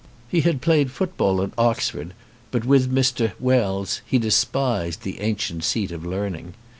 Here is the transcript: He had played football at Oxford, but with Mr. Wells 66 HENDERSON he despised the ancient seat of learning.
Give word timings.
He 0.27 0.41
had 0.41 0.63
played 0.63 0.89
football 0.89 1.43
at 1.43 1.51
Oxford, 1.59 2.15
but 2.49 2.65
with 2.65 2.91
Mr. 2.91 3.33
Wells 3.39 4.01
66 4.05 4.05
HENDERSON 4.07 4.07
he 4.09 4.17
despised 4.17 5.01
the 5.03 5.19
ancient 5.21 5.63
seat 5.63 5.91
of 5.91 6.03
learning. 6.07 6.55